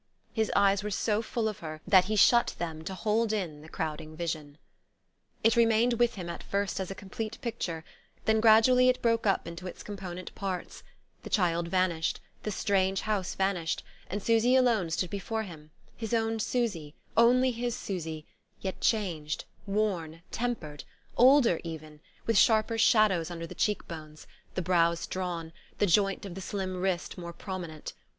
[0.33, 3.69] His eyes were so full of her that he shut them to hold in the
[3.69, 4.57] crowding vision.
[5.43, 7.85] It remained with him, at first, as a complete picture;
[8.25, 10.81] then gradually it broke up into its component parts,
[11.21, 16.39] the child vanished, the strange house vanished, and Susy alone stood before him, his own
[16.39, 18.25] Susy, only his Susy,
[18.59, 20.83] yet changed, worn, tempered
[21.15, 24.25] older, even with sharper shadows under the cheek bones,
[24.55, 27.93] the brows drawn, the joint of the slim wrist more prominent.